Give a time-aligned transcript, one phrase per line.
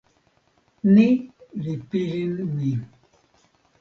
[0.93, 1.07] ni
[1.63, 2.71] li pilin mi.